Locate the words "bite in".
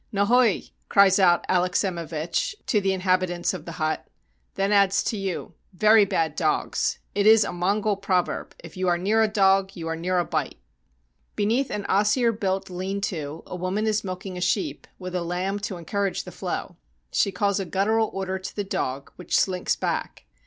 10.25-10.55